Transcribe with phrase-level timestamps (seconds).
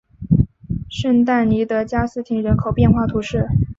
[0.89, 3.45] 圣但尼德加斯廷人口变化图示